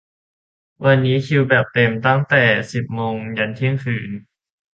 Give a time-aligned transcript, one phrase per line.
[0.85, 4.09] วันนี้คิวแบบ เต็มตั้งแต่สิบโมงครึ่งยันเที่ยงคืน